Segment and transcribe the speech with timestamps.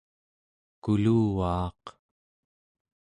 [0.83, 1.83] kuluvaaq